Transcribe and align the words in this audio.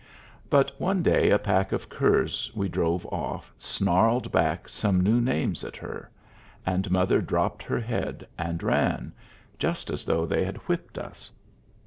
But 0.49 0.71
one 0.81 1.03
day 1.03 1.29
a 1.29 1.37
pack 1.37 1.71
of 1.71 1.87
curs 1.87 2.49
we 2.55 2.67
drove 2.67 3.05
off 3.13 3.53
snarled 3.59 4.31
back 4.31 4.67
some 4.67 4.99
new 5.01 5.21
names 5.21 5.63
at 5.63 5.75
her, 5.77 6.09
and 6.65 6.89
mother 6.89 7.21
dropped 7.21 7.61
her 7.61 7.79
head 7.79 8.25
and 8.35 8.63
ran, 8.63 9.13
just 9.59 9.91
as 9.91 10.03
though 10.03 10.25
they 10.25 10.43
had 10.43 10.57
whipped 10.67 10.97
us. 10.97 11.29